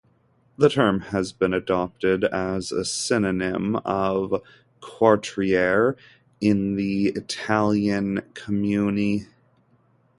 [0.57, 4.41] The term has been adopted as a synonym of
[4.81, 5.95] quartiere
[6.39, 9.27] in the Italian comuni.